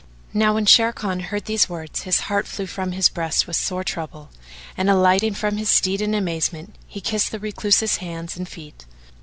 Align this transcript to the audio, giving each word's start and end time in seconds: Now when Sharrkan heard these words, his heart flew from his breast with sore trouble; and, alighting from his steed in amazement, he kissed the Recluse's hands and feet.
Now 0.33 0.55
when 0.55 0.65
Sharrkan 0.65 1.25
heard 1.25 1.45
these 1.45 1.69
words, 1.69 2.01
his 2.09 2.21
heart 2.21 2.47
flew 2.47 2.65
from 2.65 2.93
his 2.93 3.07
breast 3.07 3.45
with 3.45 3.55
sore 3.55 3.83
trouble; 3.83 4.31
and, 4.75 4.89
alighting 4.89 5.35
from 5.35 5.57
his 5.57 5.69
steed 5.69 6.01
in 6.01 6.15
amazement, 6.15 6.75
he 6.87 7.01
kissed 7.01 7.31
the 7.31 7.37
Recluse's 7.37 7.97
hands 7.97 8.35
and 8.35 8.49
feet. 8.49 8.87